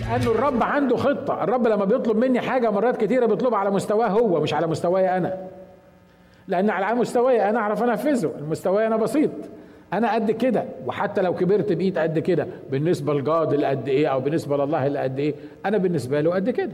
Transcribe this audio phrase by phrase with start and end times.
[0.00, 1.44] لأنه الرب عنده خطة.
[1.44, 5.38] الرب لما بيطلب مني حاجة مرات كتيرة بيطلبها على مستواه هو مش على مستواي أنا.
[6.48, 8.32] لأن على مستواي أنا أعرف أنفذه.
[8.38, 9.30] المستوى أنا بسيط.
[9.92, 10.64] أنا قد كده.
[10.86, 12.46] وحتى لو كبرت بقيت قد كده.
[12.70, 15.34] بالنسبة لجاد اللي قد إيه أو بالنسبة لله اللي قد إيه.
[15.66, 16.72] أنا بالنسبة له قد كده.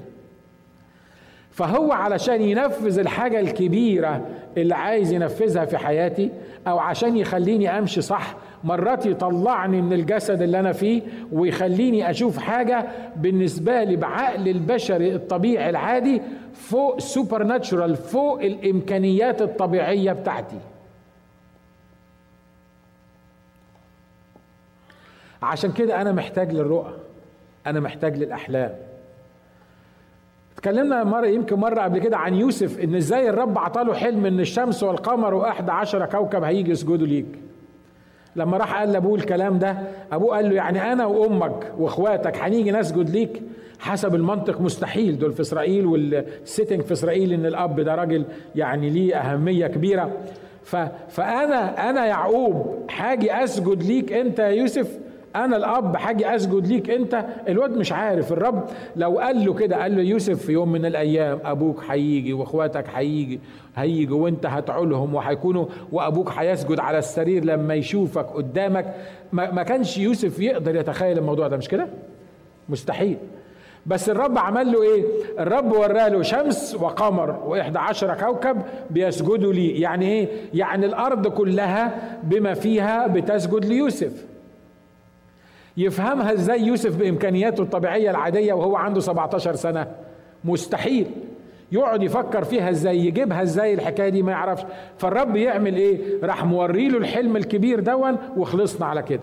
[1.51, 4.27] فهو علشان ينفذ الحاجة الكبيرة
[4.57, 6.31] اللي عايز ينفذها في حياتي
[6.67, 12.87] أو عشان يخليني أمشي صح مرات يطلعني من الجسد اللي أنا فيه ويخليني أشوف حاجة
[13.17, 16.23] بالنسبة لي بعقل البشري الطبيعي العادي
[16.55, 20.59] فوق سوبر ناتشورال فوق الإمكانيات الطبيعية بتاعتي.
[25.43, 26.95] عشان كده أنا محتاج للرؤى
[27.67, 28.75] أنا محتاج للأحلام.
[30.61, 34.83] اتكلمنا مرة يمكن مرة قبل كده عن يوسف إن إزاي الرب عطاله حلم إن الشمس
[34.83, 37.27] والقمر واحد عشر كوكب هيجي يسجدوا ليك.
[38.37, 39.79] لما راح قال لأبوه الكلام ده
[40.13, 43.43] أبوه قال له يعني أنا وأمك وإخواتك هنيجي نسجد ليك؟
[43.79, 45.19] حسب المنطق مستحيل.
[45.19, 48.25] دول في إسرائيل والسيتنج في إسرائيل إن الأب ده راجل
[48.57, 50.11] يعني ليه أهمية كبيرة.
[51.09, 54.99] فأنا أنا يعقوب حاجي أسجد ليك أنت يا يوسف؟
[55.37, 58.33] أنا الاب حاجي اسجد ليك انت؟ الواد مش عارف.
[58.33, 58.65] الرب
[58.97, 63.41] لو قال له كده قال له يوسف في يوم من الأيام أبوك هيجي واخواتك هيجي
[63.77, 68.95] هيجي وانت هتعولهم وهيكونوا وابوك هيسجد على السرير لما يشوفك قدامك.
[69.33, 71.89] ما, كانش يوسف يقدر يتخيل الموضوع ده مش كده؟
[72.69, 73.17] مستحيل.
[73.87, 75.05] بس الرب عمل له إيه؟
[75.39, 82.55] الرب وراله شمس وقمر واحدى عشر كوكب بيسجدوا لي يعني إيه؟ يعني الأرض كلها بما
[82.55, 84.30] فيها بتسجد ليوسف.
[85.77, 89.87] يفهمها إزاي يوسف بامكانياته الطبيعية العادية وهو عنده 17 سنة.
[90.45, 91.07] مستحيل.
[91.73, 94.63] يقعد يفكر فيها إزاي يجيبها إزاي الحكاية دي ما يعرفش.
[94.99, 99.21] فالرب يعمل إيه؟ راح موري له الحلم الكبير دون وخلصنا على كده.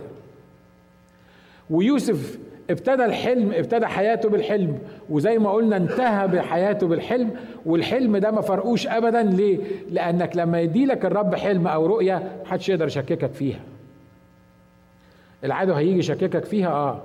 [1.69, 2.39] ويوسف
[2.69, 4.77] ابتدى الحلم ابتدى حياته بالحلم.
[5.09, 7.31] وزي ما قلنا انتهى بحياته بالحلم.
[7.65, 9.23] والحلم ده ما فرقوش ابدا.
[9.23, 9.57] ليه؟
[9.89, 13.59] لأنك لما يديلك الرب حلم أو رؤية محدش يقدر يشككك فيها.
[15.43, 17.01] العدو هيجي يشككك فيها آه.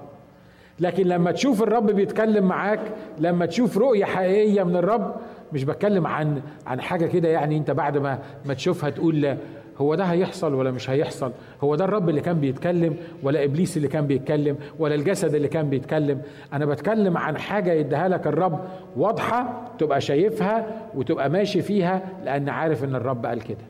[0.80, 2.80] لكن لما تشوف الرب بيتكلم معاك
[3.18, 5.14] لما تشوف رؤية حقيقية من الرب
[5.52, 9.36] مش بتكلم عن عن حاجة كده يعني أنت بعد ما ما تشوفها تقول لا.
[9.78, 11.32] هو ده هيحصل ولا مش هيحصل؟
[11.64, 15.70] هو ده الرب اللي كان بيتكلم ولا إبليس اللي كان بيتكلم ولا الجسد اللي كان
[15.70, 16.22] بيتكلم؟
[16.52, 18.64] أنا بتكلم عن حاجة يديها لك الرب
[18.96, 23.64] واضحة تبقى شايفها وتبقى ماشي فيها لأن عارف إن الرب قال كده.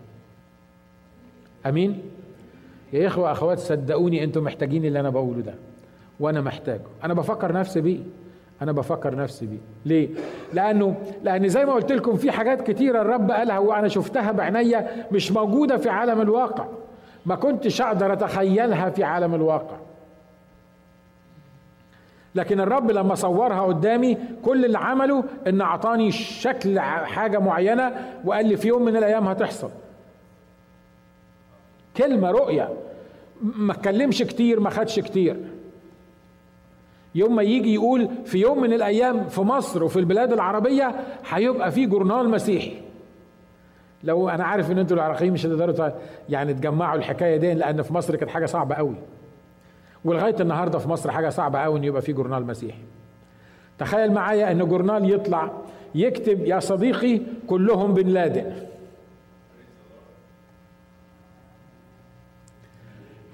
[1.67, 2.01] آمين؟
[2.93, 5.55] يا إخوة أخوات صدقوني أنتم محتاجين اللي أنا بقوله ده.
[6.21, 6.81] وأنا محتاجه.
[7.05, 7.99] أنا بفكر نفسي بيه.
[8.63, 9.59] أنا بفكر نفسي بيه.
[9.87, 10.09] ليه؟
[10.53, 15.33] لأنه لأن زي ما قلت لكم في حاجات كتيرة الرب قالها وأنا شفتها بعينيا مش
[15.33, 16.67] موجودة في عالم الواقع.
[17.27, 19.77] ما كنتش أقدر أتخيلها في عالم الواقع.
[22.35, 27.93] لكن الرب لما صورها قدامي كل اللي عمله إن أعطاني شكل حاجة معينة
[28.25, 29.71] وقال لي في يوم من الأيام هتحصل.
[31.97, 32.69] كلمة رؤية.
[33.43, 35.37] ما اتكلمش كتير ما خدش كتير.
[37.15, 40.95] يوم ما يجي يقول في يوم من الأيام في مصر وفي البلاد العربية
[41.29, 42.75] هيبقى في جورنال مسيحي.
[44.05, 45.91] لو أنا عارف إن أنتوا العراقيين مش هتقدروا
[46.29, 48.95] يعني تجمعوا الحكاية دي لأن في مصر كانت حاجة صعبة قوي.
[50.05, 52.79] ولغاية النهارده في مصر حاجة صعبة قوي إن يبقى في جورنال مسيحي.
[53.79, 55.51] تخيل معايا إن جورنال يطلع
[55.95, 58.53] يكتب يا صديقي كلهم بن لادن.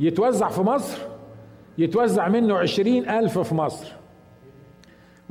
[0.00, 0.98] يتوزع في مصر
[1.78, 3.92] يتوزع منه عشرين ألف في مصر.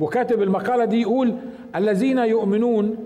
[0.00, 1.34] وكاتب المقالة دي يقول
[1.76, 2.96] الذين يؤمنون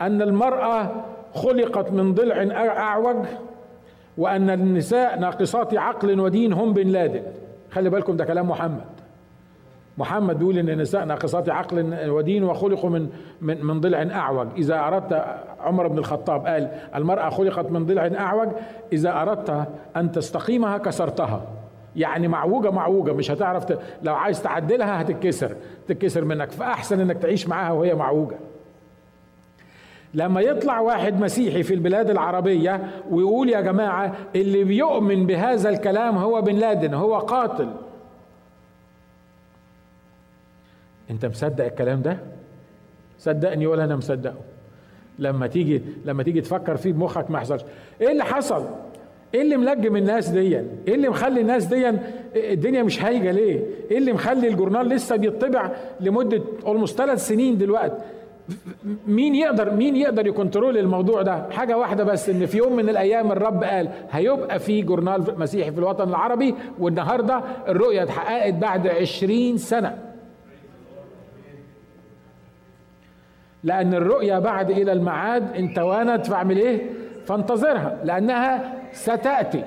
[0.00, 1.04] أن المرأة
[1.34, 3.26] خلقت من ضلع أعوج
[4.18, 7.22] وأن النساء ناقصات عقل ودين هم بن لادن.
[7.70, 8.97] خلي بالكم ده كلام محمد.
[9.98, 13.08] محمد بيقول إن النساء ناقصات عقل ودين وخلقوا من
[13.40, 14.48] من من ضلع أعوج.
[14.56, 15.24] إذا أردت
[15.60, 18.48] عمر بن الخطاب قال المرأة خلقت من ضلع أعوج
[18.92, 21.42] إذا أردت أن تستقيمها كسرتها.
[21.96, 23.78] يعني معوجة معوجة مش هتعرف ت...
[24.02, 25.56] لو عايز تعدلها هتتكسر.
[25.88, 28.36] تتكسر منك فأحسن إنك تعيش معاها وهي معوجة.
[30.14, 32.80] لما يطلع واحد مسيحي في البلاد العربية
[33.10, 37.68] ويقول يا جماعة اللي بيؤمن بهذا الكلام هو بن لادن هو قاتل.
[41.10, 42.16] انت مصدق الكلام ده؟
[43.18, 44.34] صدقني ولا أنا مصدقه.
[45.18, 47.62] لما تيجي لما تيجي تفكر فيه بمخك ما يحصلش.
[48.00, 48.64] إيه اللي حصل؟
[49.34, 50.38] إيه اللي ملجم الناس دي
[50.88, 51.92] إيه اللي مخلي الناس دي
[52.36, 53.60] الدنيا مش هايجة ليه؟
[53.90, 55.70] إيه اللي مخلي الجورنال لسه بيطبع
[56.00, 57.96] لمدة اولموست ثلاث سنين دلوقتي
[59.06, 63.32] مين يقدر مين يقدر يكنترول الموضوع ده؟ حاجة واحدة بس إن في يوم من الأيام
[63.32, 69.98] الرب قال هيبقى في جورنال مسيحي في الوطن العربي والنهاردة الرؤية اتحققت بعد عشرين سنة.
[73.64, 76.82] لأن الرؤيا بعد إلى المعاد إن توانت فاعمل إيه؟
[77.26, 79.64] فانتظرها لأنها ستأتي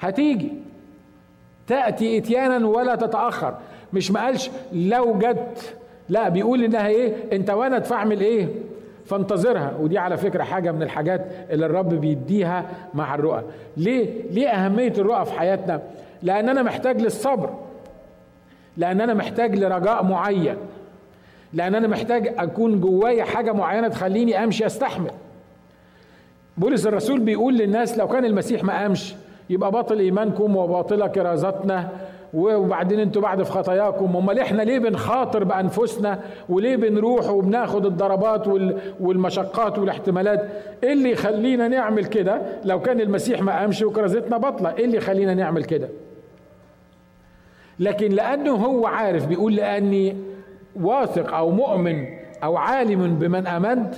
[0.00, 0.52] هتيجي
[1.66, 3.54] تأتي إتيانا ولا تتأخر
[3.92, 5.76] مش ما قالش لو جت
[6.08, 8.48] لا بيقول إنها إيه؟ إن توانت فاعمل إيه؟
[9.06, 12.64] فانتظرها ودي على فكرة حاجة من الحاجات اللي الرب بيديها
[12.94, 13.42] مع الرؤى
[13.76, 15.82] ليه؟ ليه أهمية الرؤى في حياتنا؟
[16.22, 17.50] لأن أنا محتاج للصبر
[18.76, 20.56] لأن أنا محتاج لرجاء معين
[21.52, 25.10] لأن أنا محتاج أكون جوايا حاجة معينة تخليني أمشي أستحمل.
[26.56, 29.14] بولس الرسول بيقول للناس لو كان المسيح ما قامش
[29.50, 31.88] يبقى باطل إيمانكم وباطلة كرازتنا
[32.34, 34.16] وبعدين أنتوا بعد في خطاياكم.
[34.16, 38.46] امال إحنا ليه بنخاطر بأنفسنا؟ وليه بنروح وبناخد الضربات
[39.00, 40.48] والمشقات والاحتمالات؟
[40.84, 45.34] إيه اللي يخلينا نعمل كده لو كان المسيح ما قامش وكرازتنا باطلة؟ إيه اللي يخلينا
[45.34, 45.88] نعمل كده؟
[47.80, 50.16] لكن لأنه هو عارف بيقول لأني
[50.80, 52.06] واثق أو مؤمن
[52.44, 53.94] أو عالم بمن آمنت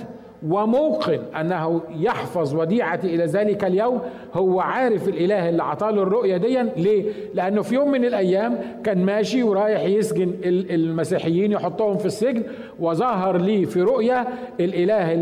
[0.49, 4.01] وموقن أنه يحفظ وديعتي إلى ذلك اليوم
[4.33, 9.43] هو عارف الإله اللي عطاله الرؤية دي ليه؟ لأنه في يوم من الأيام كان ماشي
[9.43, 12.43] ورايح يسجن المسيحيين يحطهم في السجن
[12.79, 14.27] وظهر لي في رؤية
[14.59, 15.13] الإله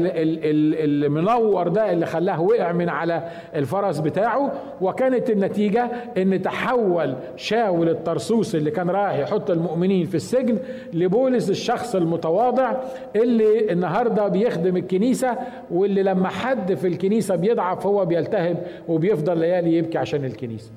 [0.86, 3.24] المنور ده اللي خلاه وقع من على
[3.56, 4.52] الفرس بتاعه
[4.82, 10.58] وكانت النتيجة إن تحول شاول الطرسوس اللي كان رايح يحط المؤمنين في السجن
[10.94, 12.74] لبولس الشخص المتواضع
[13.16, 15.38] اللي النهارده بيخدم الكنيسة الكنيسة
[15.72, 20.72] واللي لما حد في الكنيسة بيضعف هو بيلتهب وبيفضل ليالي يبكي عشان الكنيسة.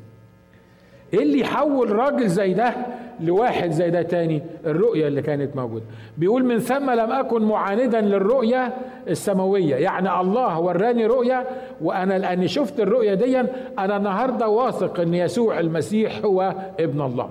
[1.15, 2.75] إيه اللي يحول راجل زي ده
[3.21, 5.85] لواحد زي ده تاني؟ الرؤية اللي كانت موجودة.
[6.19, 8.75] بيقول من ثم لم أكن معاندا للرؤية
[9.09, 9.77] السماوية.
[9.77, 11.47] يعني الله وراني رؤية
[11.81, 13.41] وأنا لأني شفت الرؤية دي
[13.79, 17.31] أنا النهاردة واثق أن يسوع المسيح هو ابن الله.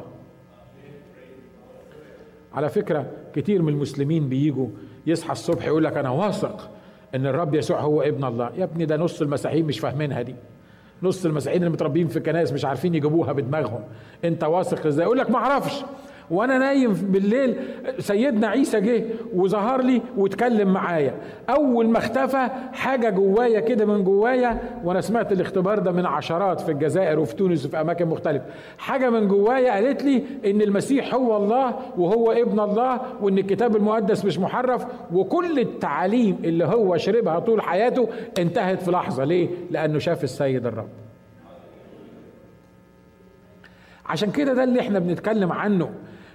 [2.54, 4.68] على فكرة كتير من المسلمين بيجوا
[5.08, 6.70] يصحى الصبح يقول لك أنا واثق
[7.16, 8.52] إن الرب يسوع هو ابن الله.
[8.58, 10.36] يا ابني ده نص المسيحيين مش فاهمينها دي.
[11.04, 13.84] نص المسيحيين اللي متربيين في كنائس مش عارفين يجيبوها بدماغهم.
[14.26, 15.84] أنت واثق إزاي؟ يقول لك ما أعرفش.
[16.34, 17.56] وأنا نايم بالليل
[18.00, 19.04] سيدنا عيسى جه
[19.36, 21.14] وظهر لي واتكلم معايا.
[21.50, 26.72] اول ما اختفى حاجة جوايا كده من جوايا وأنا سمعت الاختبار ده من عشرات في
[26.72, 28.46] الجزائر وفي تونس وفي اماكن مختلفة.
[28.78, 34.26] حاجة من جوايا قالت لي إن المسيح هو الله وهو ابن الله وإن الكتاب المقدس
[34.26, 38.10] مش محرف وكل التعاليم اللي هو شربها طول حياته
[38.40, 39.24] انتهت في لحظة.
[39.24, 40.88] ليه؟ لأنه شاف السيد الرب.
[44.06, 45.90] عشان كده ده اللي إحنا بنتكلم عنه.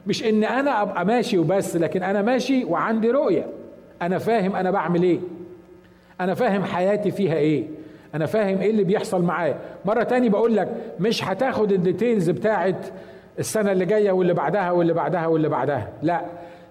[0.09, 3.47] مش إن أنا أبقى ماشي وبس لكن أنا ماشي وعندي رؤية.
[4.03, 5.19] أنا فاهم أنا بعمل إيه.
[6.21, 7.65] أنا فاهم حياتي فيها إيه.
[8.15, 9.57] أنا فاهم إيه اللي بيحصل معايا.
[9.85, 10.69] مرة تاني بقول لك
[11.01, 12.87] مش هتاخد الديتيلز بتاعت
[13.39, 15.89] السنة اللي جاية واللي بعدها واللي بعدها واللي بعدها.
[16.03, 16.21] لا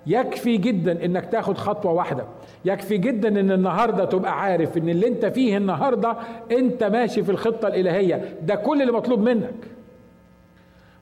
[0.07, 2.23] يكفي جدا إنك تاخد خطوة واحدة.
[2.65, 6.15] يكفي جدا إن النهارده تبقى عارف إن اللي أنت فيه النهارده
[6.51, 8.21] أنت ماشي في الخطة الإلهية.
[8.41, 9.53] ده كل اللي مطلوب منك.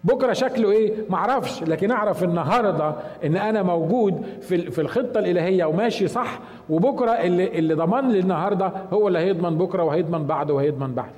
[0.06, 6.08] بكرة شكله إيه؟ معرفش لكن أعرف النهارده إن أنا موجود في في الخطة الإلهية وماشي
[6.08, 11.12] صح وبكرة اللي اللي ضمن لي النهارده هو اللي هيضمن بكرة وهيضمن بعده وهيضمن بعده.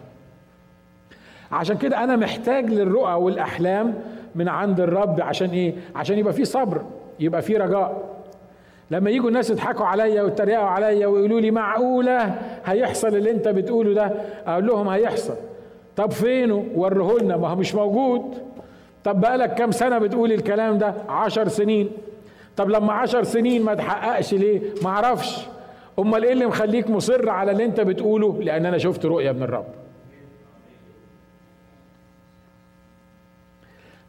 [1.52, 3.94] عشان كده أنا محتاج للرؤى والأحلام
[4.36, 6.82] من عند الرب عشان إيه؟ عشان يبقى في صبر
[7.20, 8.04] يبقى في رجاء.
[8.92, 12.36] لما يجوا الناس يضحكوا عليا ويتريقوا عليا ويقولوا لي معقولة؟
[12.66, 14.12] هيحصل اللي أنت بتقوله ده؟
[14.48, 15.36] أقول لهم هيحصل.
[15.96, 18.24] طب فينه؟ وريه لنا ما هو مش موجود.
[19.08, 21.90] طب بقالك كام سنة بتقول الكلام ده؟ عشر سنين.
[22.58, 25.38] طب لما عشر سنين ما تحققش ليه؟ ما أعرفش.
[26.00, 29.66] امال إيه اللي مخليك مصر على اللي انت بتقوله؟ لأن أنا شفت رؤية من الرب.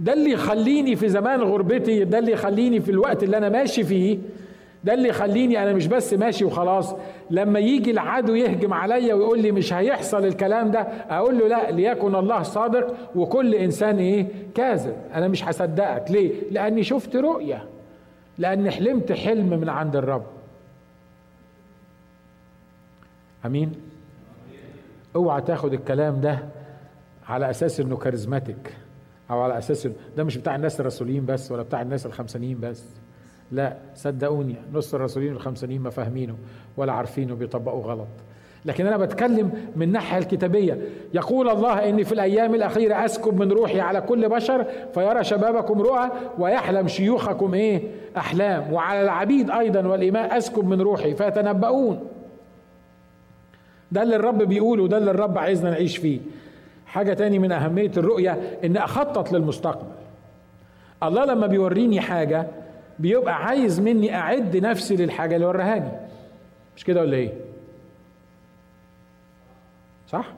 [0.00, 4.18] ده اللي يخليني في زمان غربتي ده اللي يخليني في الوقت اللي أنا ماشي فيه
[4.84, 6.94] ده اللي يخليني أنا مش بس ماشي وخلاص
[7.30, 10.80] لما يجي العدو يهجم عليا ويقول لي مش هيحصل الكلام ده
[11.10, 14.96] أقول له لا ليكن الله صادق وكل إنسان إيه؟ كاذب.
[15.14, 16.10] أنا مش هصدقك.
[16.10, 17.64] ليه؟ لأني شفت رؤية.
[18.38, 20.26] لأني حلمت حلم من عند الرب.
[23.46, 23.72] أمين؟
[25.16, 26.38] اوعى تاخد الكلام ده
[27.28, 28.74] على أساس إنه كاريزماتيك
[29.30, 32.84] أو على أساس ده مش بتاع الناس الرسولين بس ولا بتاع الناس الخمسانيين بس.
[33.52, 36.34] لا صدقوني نص الرسولين الخمسانين ما فاهمينه
[36.76, 38.08] ولا عارفينه بيطبقوا غلط.
[38.64, 40.78] لكن أنا بتكلم من الناحيه الكتابية.
[41.14, 46.10] يقول الله إني في الأيام الأخيرة أسكب من روحي على كل بشر فيرى شبابكم رؤى
[46.38, 47.82] ويحلم شيوخكم إيه؟
[48.16, 48.72] أحلام.
[48.72, 52.00] وعلى العبيد أيضا والإماء أسكب من روحي فيتنبؤون.
[53.92, 56.20] ده اللي الرب بيقوله ده اللي الرب عايزنا نعيش فيه.
[56.86, 59.92] حاجة تاني من أهمية الرؤية ان أخطط للمستقبل.
[61.02, 62.46] الله لما بيوريني حاجة
[62.98, 65.90] بيبقى عايز مني أعد نفسي للحاجة اللي ورهاني.
[66.76, 67.32] مش كده ولا إيه؟
[70.08, 70.32] صح؟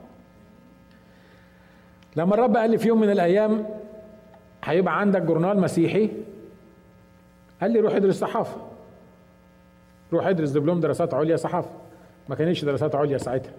[2.15, 3.65] لما الرب قال لي في يوم من الأيام
[4.63, 6.09] هيبقى عندك جورنال مسيحي
[7.61, 8.57] قال لي روح ادرس صحافة.
[10.13, 11.69] روح ادرس دبلوم دراسات عليا صحافة.
[12.29, 13.51] ما كانتش دراسات عليا ساعتها.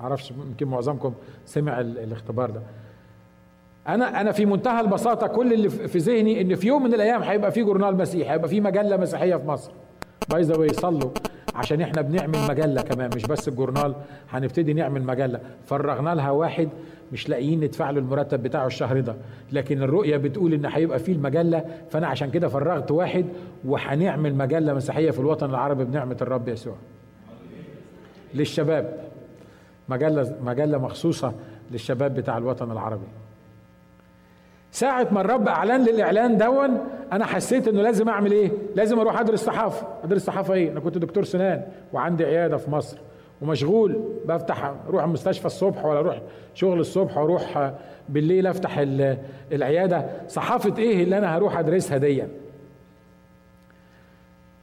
[0.00, 1.14] معرفش يمكن معظمكم
[1.46, 2.60] سمع الاختبار ده.
[3.88, 7.50] أنا أنا في منتهى البساطة كل اللي في ذهني إن في يوم من الأيام هيبقى
[7.50, 9.72] في جورنال مسيحي هيبقى في مجلة مسيحية في مصر.
[10.30, 11.10] by the way صلوا
[11.54, 13.94] عشان إحنا بنعمل مجلة كمان مش بس الجورنال
[14.30, 15.40] هنبتدي نعمل مجلة.
[15.66, 16.68] فرغنا لها واحد
[17.12, 19.16] مش لاقيين ندفع له المرتب بتاعه الشهر ده.
[19.52, 23.26] لكن الرؤية بتقول إن هيبقى فيه المجلة فأنا عشان كده فرغت واحد
[23.64, 26.74] وهنعمل مجلة مسيحية في الوطن العربي بنعمة الرب يسوع.
[28.34, 28.94] للشباب
[29.88, 31.32] مجلة مجلة مخصوصة
[31.70, 33.06] للشباب بتاع الوطن العربي.
[34.72, 36.78] ساعة ما الرب أعلن لي الإعلان دون
[37.12, 40.98] أنا حسيت إنه لازم أعمل إيه؟ لازم أروح أدرس صحافة، أدرس صحافة إيه؟ أنا كنت
[40.98, 41.62] دكتور سنان
[41.92, 42.98] وعندي عيادة في مصر
[43.42, 44.00] ومشغول.
[44.24, 46.20] بفتح أروح المستشفى الصبح ولا أروح
[46.54, 47.72] شغل الصبح وأروح
[48.08, 48.78] بالليل أفتح
[49.52, 50.06] العيادة.
[50.28, 52.24] صحافة إيه اللي أنا هروح أدرسها دي؟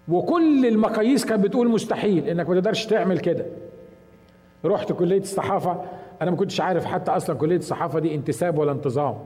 [0.07, 3.45] وكل المقاييس كانت بتقول مستحيل إنك ما تقدرش تعمل كده.
[4.65, 5.81] رحت كلية الصحافة.
[6.21, 9.17] أنا ما كنتش عارف حتى أصلا كلية الصحافة دي انتساب ولا انتظام.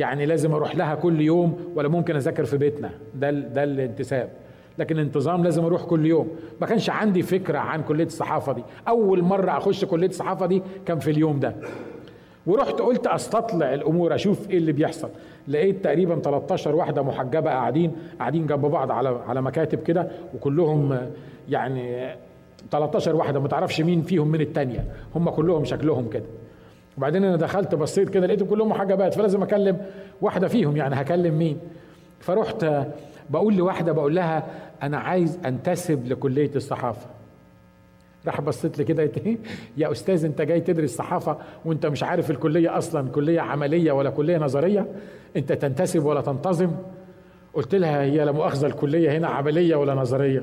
[0.00, 2.90] يعني لازم أروح لها كل يوم ولا ممكن أذاكر في بيتنا.
[3.14, 4.28] ده ده الانتساب.
[4.78, 6.28] لكن انتظام لازم أروح كل يوم.
[6.60, 8.62] ما كانش عندي فكرة عن كلية الصحافة دي.
[8.88, 11.54] أول مرة أخش كلية الصحافة دي كان في اليوم ده.
[12.46, 15.08] ورحت قلت أستطلع الأمور أشوف إيه اللي بيحصل.
[15.48, 20.98] لقيت تقريبا 13 واحدة محجبة قاعدين قاعدين جنب بعض على على مكاتب كده وكلهم
[21.48, 22.14] يعني
[22.70, 26.24] 13 واحدة ما تعرفش مين فيهم من الثانية هم كلهم شكلهم كده.
[27.00, 29.78] وبعدين أنا دخلت بصيت كده لقيتهم كلهم محجبات فلازم اكلم
[30.20, 31.58] واحدة فيهم يعني هكلم مين؟
[32.20, 32.66] فرحت
[33.30, 34.46] بقول لواحدة بقول لها
[34.82, 37.06] أنا عايز أنتسب لكلية الصحافة.
[38.26, 39.10] راح بصيت لي كده؟
[39.76, 44.38] يا أستاذ أنت جاي تدرس صحافة وأنت مش عارف الكلية أصلا كلية عملية ولا كلية
[44.38, 44.86] نظرية؟
[45.36, 46.70] أنت تنتسب ولا تنتظم؟
[47.54, 50.42] قلت لها هي لا مؤاخذة الكلية هنا عملية ولا نظرية.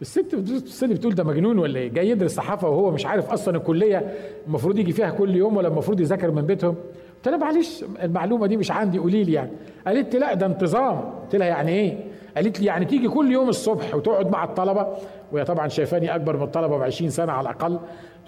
[0.00, 4.14] الست بتبص بتقول ده مجنون ولا إيه؟ جاي يدرس صحافة وهو مش عارف أصلا الكلية
[4.46, 6.74] المفروض يجي فيها كل يوم ولا المفروض يذاكر من بيتهم؟
[7.16, 9.50] قلت لها معلش المعلومة دي مش عندي قولي لي يعني.
[9.86, 11.00] قالت لي لا ده انتظام.
[11.22, 11.98] قلت لها يعني إيه؟
[12.36, 14.86] قالت لي يعني تيجي كل يوم الصبح وتقعد مع الطلبة
[15.32, 17.78] وهي طبعا شايفاني أكبر من الطلبة ب 20 سنة على الأقل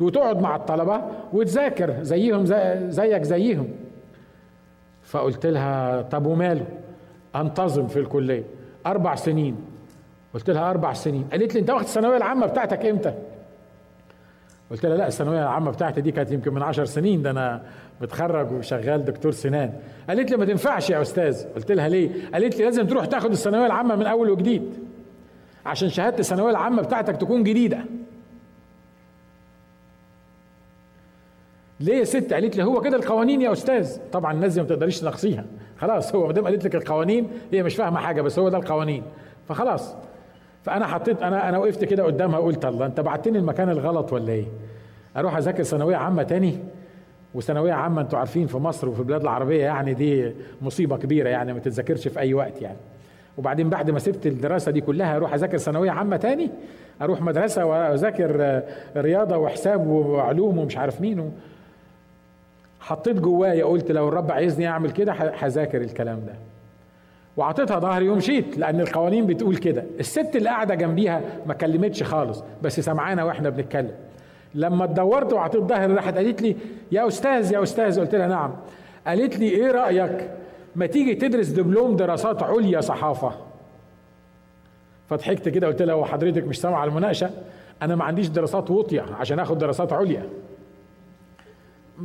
[0.01, 1.01] وتقعد مع الطلبة
[1.33, 3.69] وتذاكر زيهم زي زيك زيهم.
[5.03, 6.67] فقلت لها طب وماله؟
[7.37, 8.45] أنتظم في الكلية.
[8.87, 9.57] أربع سنين.
[10.35, 11.29] قلت لها أربع سنين.
[11.33, 13.15] قالت لي أنت واخد الثانوية العامة بتاعتك إمتى؟
[14.71, 17.63] قلت لها لا الثانوية العامة بتاعتي دي كانت يمكن من عشر سنين ده أنا
[18.01, 19.73] متخرج وشغال دكتور سنان.
[20.09, 21.45] قالت لي ما تنفعش يا أستاذ.
[21.55, 24.79] قلت لها ليه؟ قالت لي لازم تروح تاخد الثانوية العامة من أول وجديد
[25.67, 27.79] عشان شهادة الثانوية العامة بتاعتك تكون جديدة.
[31.81, 33.99] ليه يا ست؟ قالت لي هو كده القوانين يا أستاذ.
[34.13, 35.45] طبعا الناس ما تقدريش تناقصيها.
[35.79, 39.03] خلاص هو ما دام قالت لك القوانين هي مش فاهمة حاجة بس هو ده القوانين.
[39.49, 39.95] فخلاص
[40.63, 44.45] فأنا حطيت أنا أنا وقفت كده قدامها قلت الله أنت بعتني المكان الغلط ولا إيه؟
[45.17, 46.59] أروح أذاكر ثانوية عامة تاني؟
[47.35, 51.59] وثانوية عامة أنتوا عارفين في مصر وفي البلاد العربية يعني دي مصيبة كبيرة يعني ما
[51.59, 52.77] تتذاكرش في أي وقت يعني.
[53.39, 56.51] وبعدين بعد ما سبت الدراسة دي كلها أروح أذاكر ثانوية عامة تاني؟
[57.03, 58.63] أروح مدرسة وأذاكر
[58.97, 61.33] رياضة وحساب وعلوم ومش عارف مين.
[62.81, 66.52] حطيت جوايا قلت لو الرب عايزني أعمل كده هذاكر الكلام ده.
[67.37, 69.85] وعطيتها ظهري ومشيت لأن القوانين بتقول كده.
[70.01, 73.95] الست اللي قاعدة جنبيها ما كلمتش خالص بس سمعانا وإحنا بنتكلم.
[74.55, 76.57] لما اتدورت وعطيت ظهري راحت قالت لي
[76.93, 78.01] يا أستاذ يا أستاذ.
[78.01, 78.53] قلت لها نعم.
[79.07, 80.31] قالت لي إيه رأيك
[80.77, 83.33] ما تيجي تدرس دبلوم دراسات عليا صحافة؟
[85.11, 87.31] فضحكت كده قلت لها هو حضرتك مش سامعه المناقشة؟
[87.83, 90.25] أنا ما عنديش دراسات وطيه عشان آخد دراسات عليا.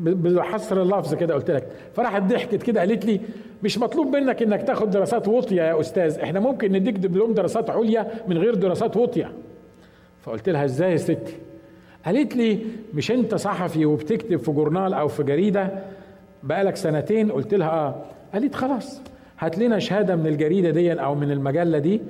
[0.03, 1.67] بحصر اللفظ كده قلت لك.
[1.95, 3.19] فراحت ضحكت كده قالت لي
[3.63, 6.19] مش مطلوب منك إنك تاخد دراسات وطيه يا أستاذ.
[6.19, 9.31] إحنا ممكن نديك دبلوم دراسات عليا من غير دراسات وطيه
[10.21, 11.33] فقلت لها إزاي يا ستي؟
[12.05, 12.59] قالت لي
[12.93, 15.69] مش أنت صحفي وبتكتب في جورنال أو في جريدة؟
[16.43, 17.31] بقالك سنتين.
[17.31, 17.95] قلت لها آه.
[18.33, 19.01] قالت خلاص
[19.39, 22.01] هات لنا شهادة من الجريدة دي أو من المجلة دي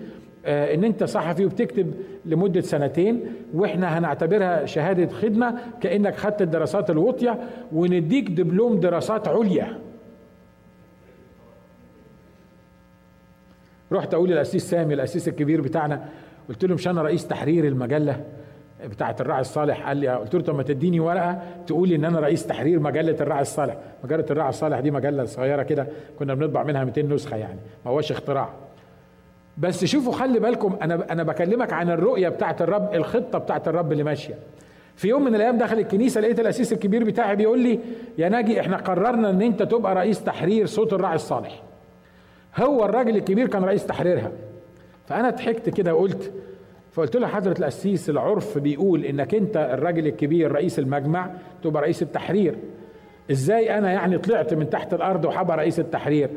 [0.47, 1.93] إن أنت صحفي وبتكتب
[2.25, 7.39] لمدة سنتين وإحنا هنعتبرها شهادة خدمة كأنك خدت الدراسات الوطية
[7.71, 9.79] ونديك دبلوم دراسات عليا.
[13.91, 16.05] رحت أقول للاسيس سامي الاسيس الكبير بتاعنا
[16.49, 18.23] قلت له مش أنا رئيس تحرير المجلة
[18.85, 22.47] بتاعة الراعي الصالح؟ قال لي قلت له طب ما تديني ورقة تقول إن أنا رئيس
[22.47, 23.77] تحرير مجلة الراعي الصالح.
[24.03, 25.87] مجلة الراعي الصالح دي مجلة صغيرة كده
[26.19, 28.49] كنا بنطبع منها 200 نسخة يعني ما هوش اختراع.
[29.57, 34.03] بس شوفوا خلي بالكم أنا أنا بكلمك عن الرؤية بتاعت الرب الخطة بتاعت الرب اللي
[34.03, 34.33] ماشيه
[34.95, 37.79] في يوم من الأيام دخل الكنيسة لقيت الأسيس الكبير بتاعي بيقول لي
[38.17, 41.63] يا ناجي إحنا قررنا إن أنت تبقى رئيس تحرير صوت الراعي الصالح.
[42.57, 44.31] هو الراجل الكبير كان رئيس تحريرها.
[45.07, 46.31] فأنا ضحكت كده وقلت
[46.91, 51.29] فقلت له حضرة القسيس العرف بيقول إنك أنت الراجل الكبير رئيس المجمع
[51.63, 52.55] تبقى رئيس التحرير.
[53.31, 56.29] إزاي أنا يعني طلعت من تحت الأرض وحبقى رئيس التحرير؟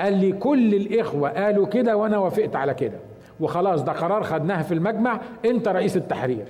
[0.00, 2.98] قال لي كل الإخوة قالوا كده وأنا وافقت على كده.
[3.40, 6.44] وخلاص ده قرار خدناه في المجمع أنت رئيس التحرير.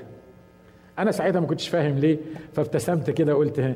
[0.98, 2.18] أنا ساعتها ما كنتش فاهم ليه
[2.52, 3.74] فابتسمت كده وقلت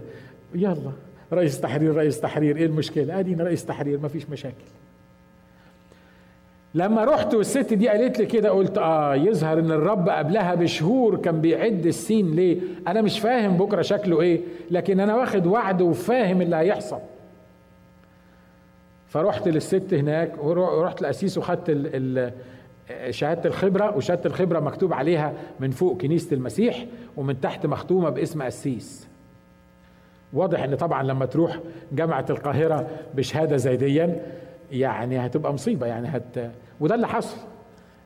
[0.54, 0.92] يلا
[1.32, 4.64] رئيس تحرير رئيس تحرير إيه المشكلة؟ ادينا رئيس تحرير ما فيش مشاكل.
[6.74, 11.40] لما رحت والست دي قالت لي كده قلت آه يظهر إن الرب قبلها بشهور كان
[11.40, 16.56] بيعد السين ليه؟ أنا مش فاهم بكرة شكله إيه لكن أنا واخد وعد وفاهم اللي
[16.56, 16.98] هيحصل.
[19.10, 21.70] فرحت للست هناك ورحت للاسيس وخدت
[23.10, 26.86] شهادة الخبرة وشهادة الخبرة مكتوب عليها من فوق كنيسة المسيح
[27.16, 29.08] ومن تحت مختومة باسم قسيس
[30.32, 31.58] واضح إن طبعا لما تروح
[31.92, 34.20] جامعة القاهرة بشهادة زي ديا
[34.72, 36.50] يعني هتبقى مصيبة يعني هت
[36.80, 37.36] وده اللي حصل.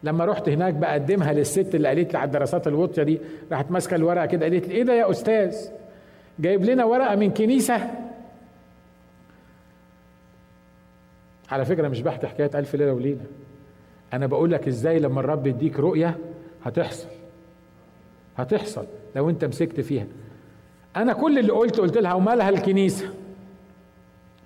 [0.03, 3.21] لما رحت هناك بقدمها للست اللي قالت لي على الدراسات الواطيه دي
[3.53, 5.57] راحت ماسكة الورقة كده قالت لي إيه ده يا أستاذ؟
[6.39, 7.81] جايب لنا ورقة من كنيسة؟
[11.51, 13.21] على فكرة مش بحكي حكاية ألف ليلة وليلة.
[14.13, 16.17] أنا بقول لك إزاي لما الرب يديك رؤية
[16.65, 17.09] هتحصل.
[18.37, 18.87] هتحصل
[19.17, 20.07] لو أنت مسكت فيها.
[20.97, 23.07] أنا كل اللي قلت قلت لها ومالها الكنيسة.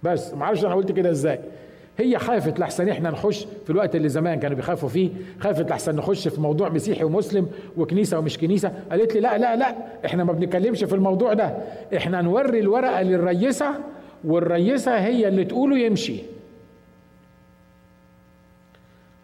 [0.02, 1.38] بس ما أعرفش أنا قلت كده إزاي.
[1.98, 5.10] هي خافت لحسن إحنا نخش في الوقت اللي زمان كانوا بيخافوا فيه.
[5.40, 8.72] خافت لحسن نخش في موضوع مسيحي ومسلم وكنيسة ومش كنيسة.
[8.90, 9.74] قالت لي لا لا لا
[10.06, 11.54] إحنا ما بنتكلمش في الموضوع ده.
[11.96, 13.74] إحنا نوري الورقة للريسه
[14.24, 16.22] والريسه هي اللي تقوله يمشي.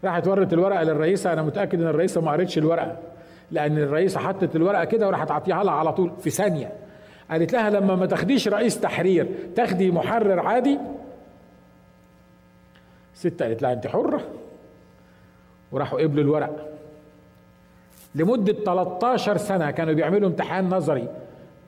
[0.05, 2.97] راحت ورت الورقة للرئيسه أنا متأكد إن الرئيسه ما قريتش الورقة
[3.51, 6.73] لأن الرئيسه حطت الورقة كده وراحت عطيها لها على طول في ثانية.
[7.31, 10.79] قالت لها لما ما تاخديش رئيس تحرير تاخدي محرر عادي.
[13.15, 14.21] ست قالت لها أنت حرة.
[15.73, 16.69] وراحوا قبلوا الورق.
[18.15, 21.09] لمدة 13 سنة كانوا بيعملوا امتحان نظري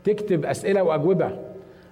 [0.04, 1.45] تكتب أسئلة وأجوبة.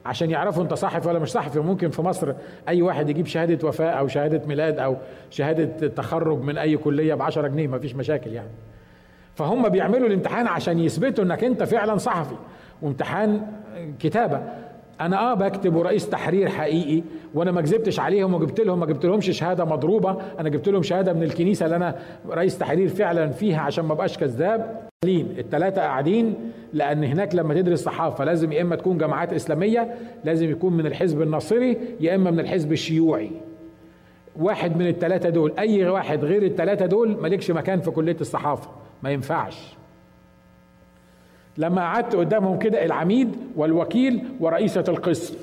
[0.06, 2.32] عشان يعرفوا انت صحفي ولا مش صحفي ممكن في مصر
[2.68, 4.96] أي واحد يجيب شهادة وفاة أو شهادة ميلاد أو
[5.30, 8.48] شهادة تخرج من أي كلية ب 10 جنيه مفيش مشاكل يعني.
[9.34, 12.34] فهم بيعملوا الامتحان عشان يثبتوا إنك أنت فعلا صحفي.
[12.82, 13.46] وامتحان
[14.00, 14.42] كتابة.
[15.00, 17.02] أنا آه بكتب ورئيس تحرير حقيقي
[17.34, 21.12] وأنا ما كذبتش عليهم وجبت لهم ما جبت لهمش شهادة مضروبة أنا جبت لهم شهادة
[21.12, 21.98] من الكنيسة اللي أنا
[22.30, 24.88] رئيس تحرير فعلا فيها عشان ما ابقاش كذاب.
[25.04, 26.34] الثلاثه قاعدين
[26.72, 31.22] لأن هناك لما تدرس صحافة لازم يا إما تكون جماعات إسلامية لازم يكون من الحزب
[31.22, 33.30] الناصري يا إما من الحزب الشيوعي.
[34.40, 38.68] واحد من الثلاثه دول أي واحد غير الثلاثه دول مالكش مكان في كلية الصحافة
[39.02, 39.76] ما ينفعش.
[41.58, 45.34] لما قعدت قدامهم كده العميد والوكيل ورئيسة القسم.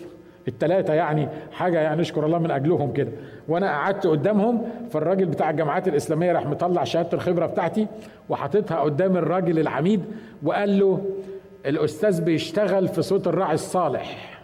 [0.48, 3.12] التلاتة يعني حاجة يعني نشكر الله من أجلهم كده.
[3.48, 7.88] وأنا قعدت قدامهم فالراجل بتاع الجامعات الإسلامية راح مطلع شهادة الخبرة بتاعتي
[8.30, 10.02] وحاططها قدام الراجل العميد
[10.44, 11.06] وقال له
[11.66, 14.42] الأستاذ بيشتغل في صوت الراعي الصالح.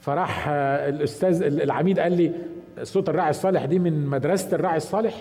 [0.00, 2.32] فراح الأستاذ العميد قال لي
[2.82, 5.14] صوت الراعي الصالح دي من مدرسة الراعي الصالح؟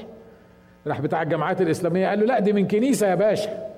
[0.88, 3.73] راح بتاع الجامعات الإسلامية قال له لا دي من كنيسة يا باشا.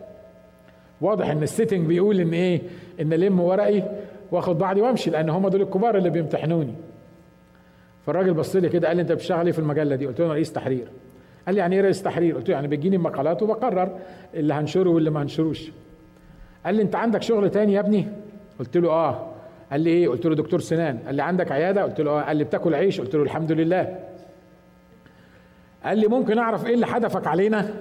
[1.01, 2.61] واضح إن ال setting بيقول إن إيه؟
[3.01, 3.83] إن ألم ورقي
[4.31, 6.73] واخد بعضي وامشي لأن هم دول الكبار اللي بيمتحنوني.
[8.05, 10.33] فالراجل بص لي كده قال لي أنت بتشتغل إيه في المجله دي؟ قلت له أنا
[10.33, 10.87] رئيس تحرير.
[11.45, 13.99] قال لي يعني إيه رئيس تحرير؟ قلت له يعني بتجيني مقالات وبقرر
[14.33, 15.71] اللي هنشره واللي ما هنشروش.
[16.65, 18.07] قال لي أنت عندك شغل تاني يا ابني؟
[18.59, 19.27] قلت له آه.
[19.71, 20.97] قال لي إيه؟ قلت له دكتور سنان.
[21.05, 22.21] قال لي عندك عيادة؟ قلت له آه.
[22.21, 23.99] قال لي بتاكل عيش؟ قلت له الحمد لله.
[25.83, 27.73] قال لي ممكن أعرف إيه اللي حدفك علينا؟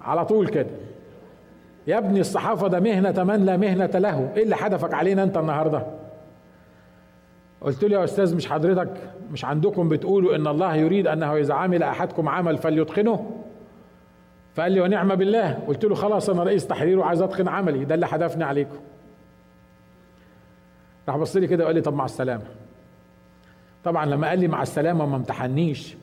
[0.00, 0.66] على طول كده.
[1.88, 4.32] يا ابني الصحافة ده مهنة من لا مهنة له.
[4.36, 5.86] إيه اللي حدفك علينا أنت النهاردة؟
[7.60, 8.90] قلت له يا أستاذ مش حضرتك
[9.30, 13.30] مش عندكم بتقولوا إن الله يريد أنه إذا عمل أحدكم عمل فليتقنه؟
[14.54, 15.52] فقال لي ونعم بالله.
[15.52, 17.84] قلت له خلاص أنا رئيس تحرير وعايز أتقن عملي.
[17.84, 18.76] ده اللي حدفني عليكم.
[21.08, 22.44] راح بص لي كده وقال لي طب مع السلامة.
[23.84, 25.96] طبعا لما قال لي مع السلامة ما امتحنيش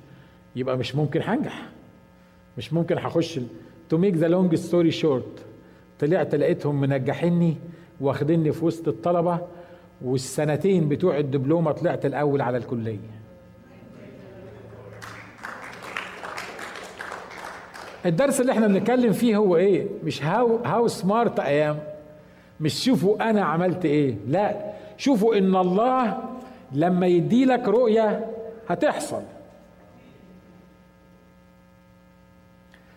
[0.55, 1.61] يبقى مش ممكن هنجح.
[2.57, 3.39] مش ممكن هخش
[3.89, 5.45] to make the long story short
[5.99, 7.57] طلعت لقيتهم منجحيني
[8.01, 9.39] واخديني في وسط الطلبة
[10.01, 12.97] والسنتين بتوع الدبلومة طلعت الأول على الكلية.
[18.05, 21.79] الدرس اللي إحنا بنتكلم فيه هو إيه؟ مش how how smart I am
[22.59, 24.15] مش شوفوا أنا عملت إيه.
[24.27, 26.23] لا شوفوا إن الله
[26.71, 28.25] لما يدي لك رؤية
[28.69, 29.21] هتحصل.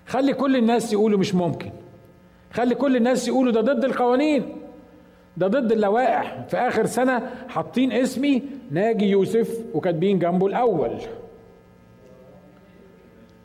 [0.06, 1.70] خلي كل الناس يقولوا مش ممكن.
[2.50, 4.56] خلي كل الناس يقولوا ده ضد القوانين
[5.36, 6.44] ده ضد اللوائح.
[6.48, 10.90] في آخر سنة حاطين اسمي ناجي يوسف وكاتبين جنبه الأول.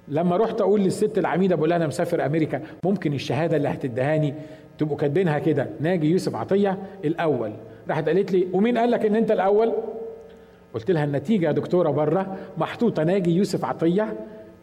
[0.07, 4.33] لما رحت أقول للست العميدة بقول لها أنا مسافر أمريكا ممكن الشهادة اللي هتدهاني
[4.77, 7.51] تبقوا كاتبينها كده ناجي يوسف عطية الأول.
[7.89, 9.73] راحت قالت لي ومين قال لك إن أنت الأول؟
[10.73, 14.13] قلت لها النتيجة يا دكتورة برة محطوطة ناجي يوسف عطية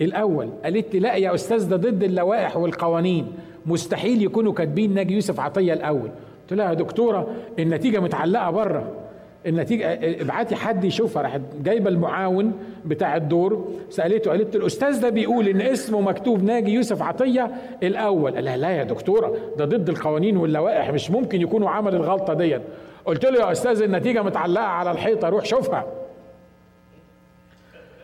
[0.01, 0.51] الأول.
[0.65, 3.33] قالت لي لا يا أستاذ ده ضد اللوائح والقوانين.
[3.67, 6.11] مستحيل يكونوا كاتبين ناجي يوسف عطية الأول.
[6.43, 8.93] قلت لها يا دكتورة النتيجة متعلقة بره
[9.47, 11.23] النتيجة ابعتي حد يشوفها.
[11.23, 12.53] راحت جايبة المعاون
[12.85, 17.51] بتاع الدور سألته قالت الأستاذ ده بيقول إن اسمه مكتوب ناجي يوسف عطية
[17.83, 18.35] الأول.
[18.35, 22.59] قال لها لا يا دكتورة ده ضد القوانين واللوائح مش ممكن يكونوا عمل الغلطة دي
[23.05, 25.87] قلت له يا أستاذ النتيجة متعلقة على الحيطة روح شوفها.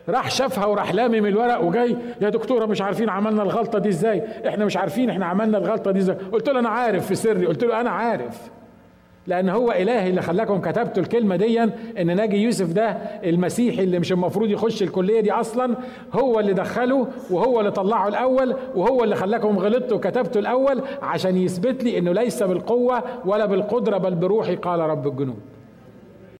[0.09, 4.65] راح شافها وراح لامم الورق وجاي يا دكتورة مش عارفين عملنا الغلطة دي إزاي؟ إحنا
[4.65, 6.15] مش عارفين إحنا عملنا الغلطة دي إزاي.
[6.31, 7.45] قلت له أنا عارف في سري.
[7.45, 8.51] قلت له أنا عارف.
[9.27, 12.89] لأن هو إلهي اللي خلاكم كتبتوا الكلمة دي إن ناجي يوسف ده
[13.23, 15.75] المسيحي اللي مش المفروض يخش الكلية دي أصلا
[16.13, 21.83] هو اللي دخله وهو اللي طلعه الأول وهو اللي خلاكم غلطتوا وكتبتوا الأول عشان يثبت
[21.83, 25.39] لي إنه ليس بالقوة ولا بالقدرة بل بروحي قال رب الجنود.